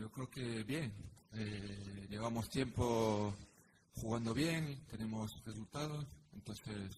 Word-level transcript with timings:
yo 0.00 0.10
creo 0.10 0.30
que 0.30 0.62
bien. 0.64 0.92
Eh, 1.34 2.06
llevamos 2.08 2.48
tiempo 2.48 3.34
jugando 3.94 4.32
bien, 4.32 4.82
tenemos 4.90 5.30
resultados, 5.44 6.06
entonces 6.32 6.96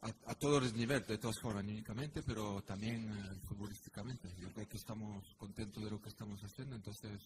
a, 0.00 0.34
todos 0.34 0.62
los 0.62 0.72
niveles, 0.72 1.06
de 1.06 1.18
todas 1.18 1.38
formas, 1.38 1.62
únicamente, 1.64 2.22
pero 2.22 2.62
también 2.62 3.10
eh, 3.10 3.38
futbolísticamente. 3.46 4.34
Yo 4.38 4.50
creo 4.54 4.66
que 4.66 4.78
estamos 4.78 5.22
contentos 5.36 5.84
de 5.84 5.90
lo 5.90 6.00
que 6.00 6.08
estamos 6.08 6.40
haciendo, 6.42 6.76
entonces 6.76 7.20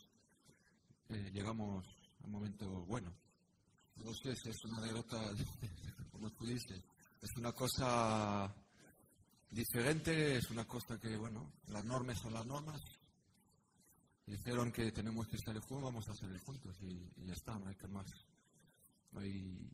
eh, 1.11 1.31
llegamos 1.33 1.87
a 2.21 2.27
un 2.27 2.33
momento 2.33 2.67
bueno. 2.87 3.13
No 3.97 4.13
si 4.13 4.29
es 4.31 4.65
una 4.65 4.81
derrota, 4.81 5.31
como 6.11 6.29
tú 6.33 6.45
dices, 6.45 6.83
es 7.23 7.31
una 7.37 7.53
cosa 7.53 8.53
diferente, 9.49 10.39
es 10.39 10.51
una 10.51 10.65
cosa 10.65 10.99
que, 10.99 11.17
bueno, 11.17 11.53
las 11.69 11.85
normas 11.85 12.19
son 12.19 12.35
las 12.35 12.45
normas. 12.45 12.83
Dijeron 14.27 14.73
que 14.73 14.91
tenemos 14.91 15.29
que 15.29 15.37
estar 15.37 15.59
juego, 15.59 15.85
vamos 15.85 16.09
a 16.09 16.27
el 16.27 16.39
juntos 16.39 16.77
y, 16.83 17.27
ya 17.27 17.35
está, 17.35 17.59
no 17.59 17.69
hay 17.69 17.75
que 17.75 17.89
más, 17.89 18.07
no 19.13 19.21
hay 19.21 19.71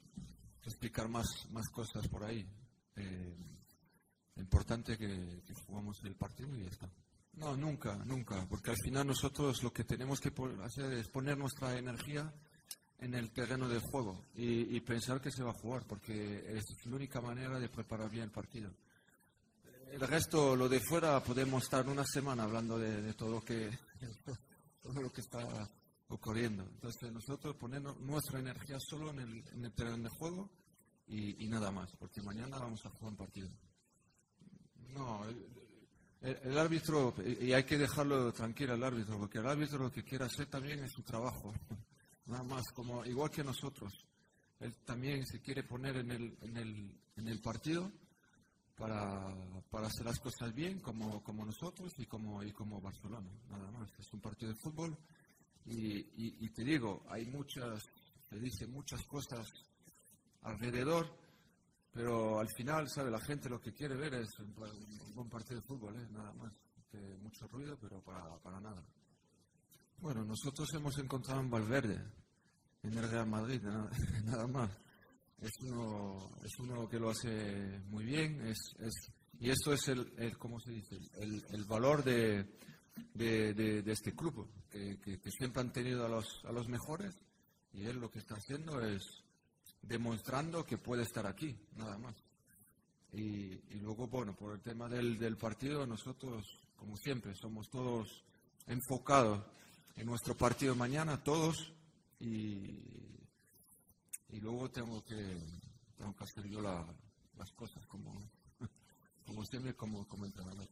que 0.61 0.71
explicar 0.71 1.09
más, 1.09 1.27
más 1.51 1.69
cosas 1.69 2.09
por 2.09 2.25
ahí. 2.25 2.45
Eh, 2.97 3.37
importante 4.37 4.97
que, 4.97 5.43
jugamos 5.67 6.03
el 6.05 6.17
partido 6.17 6.57
y 6.57 6.63
ya 6.65 6.71
está. 6.71 6.91
No, 7.35 7.57
nunca, 7.57 7.95
nunca, 8.05 8.47
porque 8.49 8.71
al 8.71 8.77
final 8.83 9.07
nosotros 9.07 9.63
lo 9.63 9.73
que 9.73 9.85
tenemos 9.85 10.21
que 10.21 10.33
hacer 10.65 10.93
es 10.95 11.09
poner 11.09 11.39
nuestra 11.39 11.79
energía 11.79 12.33
en 12.99 13.15
el 13.15 13.31
terreno 13.31 13.69
de 13.69 13.79
juego 13.79 14.27
y, 14.35 14.79
pensar 14.81 15.21
que 15.21 15.31
se 15.31 15.43
va 15.43 15.51
a 15.51 15.55
jugar, 15.55 15.85
porque 15.87 16.57
es 16.57 16.65
la 16.87 16.97
única 16.97 17.21
manera 17.21 17.59
de 17.59 17.69
preparar 17.69 18.11
bien 18.11 18.25
el 18.25 18.31
partido. 18.31 18.75
El 19.91 20.01
resto, 20.01 20.55
lo 20.55 20.69
de 20.69 20.81
fuera, 20.81 21.23
podemos 21.23 21.65
estar 21.65 21.89
una 21.89 22.05
semana 22.05 22.45
hablando 22.45 22.79
de, 22.79 23.13
todo, 23.15 23.31
lo 23.31 23.41
que, 23.45 23.71
todo 24.83 25.03
lo 25.03 25.13
que 25.13 25.21
está 25.21 25.69
ocurriendo. 26.09 26.65
Entonces, 26.65 27.13
nosotros 27.13 27.57
ponemos 27.57 27.99
nuestra 28.01 28.41
energía 28.41 28.79
solo 28.81 29.11
en 29.11 29.21
el, 29.21 29.45
en 29.53 29.65
el 29.65 29.73
terreno 29.73 30.05
de 30.05 30.09
juego 30.11 30.51
y, 31.07 31.49
nada 31.49 31.71
más, 31.73 31.91
porque 31.97 32.23
mañana 32.23 32.59
vamos 32.59 32.85
a 32.87 32.91
jugar 32.91 33.11
un 33.11 33.17
partido. 33.17 33.49
No, 34.95 35.25
el, 36.21 36.59
árbitro, 36.59 37.15
y 37.41 37.53
hay 37.53 37.65
que 37.65 37.79
dejarlo 37.79 38.33
tranquilo 38.33 38.75
al 38.75 38.85
árbitro, 38.85 39.19
porque 39.19 39.39
el 39.39 39.47
árbitro 39.47 39.79
lo 39.79 39.91
que 39.91 40.05
quiere 40.05 40.25
hacer 40.25 40.47
también 40.47 40.85
es 40.85 40.93
su 40.93 41.03
trabajo, 41.03 41.53
nada 42.27 42.45
más, 42.45 42.65
como 42.73 43.05
igual 43.05 43.31
que 43.31 43.43
nosotros. 43.43 43.93
Él 44.61 44.77
también 44.85 45.27
se 45.27 45.41
quiere 45.41 45.65
poner 45.65 45.97
en 45.97 46.11
el, 46.13 46.39
en 46.43 46.57
el, 46.57 47.01
en 47.17 47.29
el 47.29 47.41
partido 47.41 47.91
para, 48.81 49.35
para, 49.71 49.87
hacer 49.89 50.07
las 50.07 50.19
cosas 50.19 50.55
bien, 50.55 50.81
como, 50.81 51.23
como 51.23 51.45
nosotros 51.45 51.93
y 51.99 52.07
como, 52.07 52.43
y 52.43 52.51
como 52.51 52.81
Barcelona, 52.81 53.29
nada 53.51 53.71
más. 53.73 53.91
Es 53.99 54.11
un 54.15 54.21
partido 54.21 54.53
de 54.53 54.59
fútbol 54.59 54.97
y, 55.67 56.45
y, 56.45 56.49
te 56.49 56.65
digo, 56.65 57.05
hay 57.11 57.27
muchas, 57.27 57.85
te 58.29 58.41
dice 58.41 58.67
muchas 58.67 59.05
cosas 59.05 59.47
alrededor, 60.43 61.07
pero 61.93 62.41
al 62.41 62.49
final, 62.57 62.89
¿sabe? 62.89 63.11
La 63.11 63.21
gente 63.21 63.51
lo 63.51 63.61
que 63.61 63.75
quiere 63.75 63.97
ver 63.97 64.15
es 64.15 64.31
un, 64.39 64.55
buen 65.15 65.29
partido 65.29 65.61
de 65.61 65.67
fútbol, 65.67 65.97
¿eh? 65.97 66.09
nada 66.11 66.33
más. 66.33 66.53
Que 66.91 66.99
mucho 67.23 67.47
ruido, 67.47 67.79
pero 67.81 68.01
para, 68.01 68.37
para 68.39 68.61
nada. 68.61 68.83
Bueno, 69.99 70.25
nosotros 70.25 70.67
hemos 70.75 70.99
encontrado 70.99 71.41
un 71.41 71.51
Valverde 71.51 72.03
en 72.83 72.99
el 72.99 73.09
Real 73.09 73.29
Madrid, 73.29 73.63
nada, 73.63 74.47
más. 74.49 74.71
Es 75.41 75.53
uno, 75.63 76.31
es 76.45 76.59
uno 76.59 76.89
que 76.89 76.99
lo 76.99 77.11
hace 77.11 77.81
muy 77.89 78.05
bien, 78.05 78.47
es, 78.47 78.59
es, 78.79 78.93
y 79.39 79.49
esto 79.49 79.73
es 79.73 79.89
el, 79.89 80.13
el 80.19 80.37
¿cómo 80.37 80.61
se 80.61 80.71
dice? 80.71 80.99
El, 81.19 81.43
el 81.51 81.65
valor 81.65 82.05
de, 82.05 82.45
de, 83.15 83.55
de, 83.55 83.93
este 83.93 84.15
club, 84.15 84.47
que, 84.71 84.99
que, 85.01 85.31
siempre 85.31 85.63
han 85.63 85.73
tenido 85.73 86.05
a 86.05 86.09
los, 86.09 86.45
a 86.45 86.53
los 86.53 86.69
mejores, 86.69 87.15
y 87.73 87.87
él 87.87 87.99
lo 87.99 88.11
que 88.11 88.19
está 88.19 88.35
haciendo 88.35 88.81
es, 88.85 89.03
demostrando 89.83 90.65
que 90.65 90.79
puede 90.79 91.05
estar 91.05 91.27
aquí, 91.27 91.57
nada 91.77 91.97
más. 91.99 92.15
Y, 93.13 93.57
luego, 93.81 94.07
bueno, 94.07 94.37
por 94.37 94.55
el 94.55 94.61
tema 94.61 94.89
del, 94.89 95.19
del, 95.19 95.37
partido, 95.37 95.87
nosotros, 95.87 96.45
como 96.77 96.97
siempre, 96.97 97.35
somos 97.35 97.69
todos 97.69 98.25
enfocados 98.67 99.45
en 99.97 100.07
nuestro 100.07 100.37
partido 100.37 100.75
mañana, 100.77 101.23
todos, 101.23 101.73
y, 102.21 102.80
y 104.33 104.41
luego 104.41 104.71
tengo 104.71 105.05
que, 105.05 105.39
tengo 105.97 106.15
que 106.15 106.25
hacer 106.25 106.47
yo 106.49 106.61
las 106.61 107.53
cosas 107.53 107.87
como, 107.87 108.13
como 109.27 109.45
siempre, 109.45 109.75
como, 109.75 110.07
como 110.07 110.27
entrenador. 110.27 110.69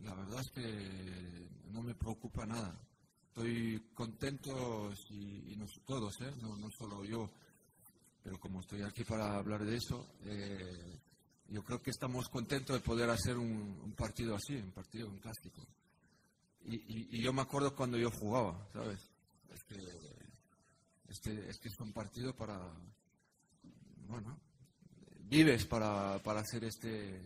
La 0.00 0.14
verdad 0.14 0.40
es 0.40 0.50
que 0.50 1.48
no 1.70 1.82
me 1.82 1.94
preocupa 1.94 2.44
nada 2.46 2.78
estoy 3.32 3.80
contento 3.94 4.92
y, 5.08 5.56
todos, 5.86 6.20
¿eh? 6.20 6.32
no, 6.42 6.54
no, 6.58 6.68
solo 6.70 7.02
yo, 7.02 7.30
pero 8.22 8.38
como 8.38 8.60
estoy 8.60 8.82
aquí 8.82 9.04
para 9.04 9.36
hablar 9.36 9.64
de 9.64 9.76
eso, 9.76 10.06
eh, 10.26 11.00
yo 11.48 11.62
creo 11.62 11.80
que 11.80 11.90
estamos 11.90 12.28
contentos 12.28 12.76
de 12.76 12.82
poder 12.82 13.08
hacer 13.08 13.38
un, 13.38 13.94
partido 13.96 14.34
así, 14.34 14.54
un 14.54 14.72
partido, 14.72 15.08
un 15.08 15.18
clásico. 15.18 15.66
Y, 16.64 17.16
y, 17.16 17.22
yo 17.22 17.32
me 17.32 17.40
acuerdo 17.40 17.74
cuando 17.74 17.96
yo 17.96 18.10
jugaba, 18.10 18.68
¿sabes? 18.70 19.00
Es 19.50 19.64
que, 19.64 19.76
este, 21.12 21.50
es 21.50 21.58
que 21.58 21.68
es 21.68 21.78
un 21.78 21.92
partido 21.92 22.34
para, 22.34 22.58
bueno, 24.08 24.40
vives 25.28 25.66
para, 25.66 26.18
para 26.22 26.40
hacer 26.40 26.64
este, 26.64 27.20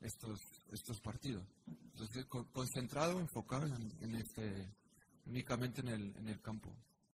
estos, 0.00 0.40
estos 0.72 1.00
partidos. 1.00 1.44
Entonces, 1.92 2.26
concentrado, 2.26 3.20
enfocado 3.20 3.66
en, 3.66 3.92
en 4.00 4.16
este 4.16 4.68
únicamente 5.26 5.80
en 5.82 5.88
el, 5.88 6.16
en 6.16 6.28
el 6.28 6.40
campo. 6.40 6.74